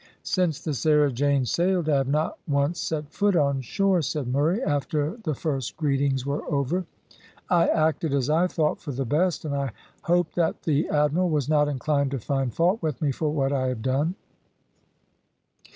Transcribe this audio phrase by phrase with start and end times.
[0.23, 4.59] "Since the Sarah Jane sailed, I have not once set foot on shore," said Murray,
[4.63, 6.87] after the first greetings were over;
[7.51, 11.47] "I acted, as I thought, for the best, and I hope that the admiral was
[11.47, 14.15] not inclined to find fault with me for what I have done."